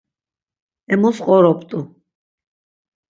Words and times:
Emus 0.93 1.17
qoropt̆u. 1.25 1.79